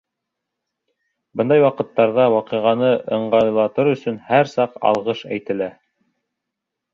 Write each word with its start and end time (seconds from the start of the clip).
Бындай 1.41 1.61
ваҡыттарҙа 1.63 2.25
ваҡиғаны 2.35 2.89
ыңғайлатыр 3.19 3.91
өсөн 3.93 4.19
һәр 4.31 4.51
саҡ 4.55 4.75
алғыш 4.91 5.23
әйтелә. 5.37 5.71